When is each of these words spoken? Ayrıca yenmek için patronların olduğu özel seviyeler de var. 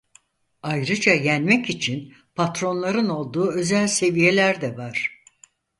Ayrıca 0.63 1.13
yenmek 1.13 1.69
için 1.69 2.13
patronların 2.35 3.09
olduğu 3.09 3.51
özel 3.51 3.87
seviyeler 3.87 4.61
de 4.61 4.77
var. 4.77 5.23